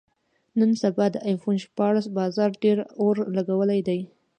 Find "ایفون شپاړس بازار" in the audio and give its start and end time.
1.29-2.49